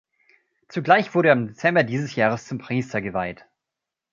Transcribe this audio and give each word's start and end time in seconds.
Zugleich 0.67 1.13
wurde 1.13 1.27
er 1.29 1.33
im 1.35 1.45
Dezember 1.49 1.83
dieses 1.83 2.15
Jahres 2.15 2.47
zum 2.47 2.57
Priester 2.57 3.01
geweiht. 3.01 3.45